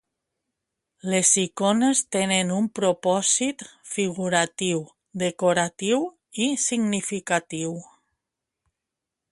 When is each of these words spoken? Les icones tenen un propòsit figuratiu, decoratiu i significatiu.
Les 1.13 1.33
icones 1.41 1.99
tenen 2.15 2.53
un 2.59 2.69
propòsit 2.79 3.61
figuratiu, 3.91 4.81
decoratiu 5.25 6.01
i 6.47 6.51
significatiu. 6.67 7.77